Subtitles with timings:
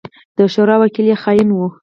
[0.37, 1.67] د شورا وکيل يې خائن وو.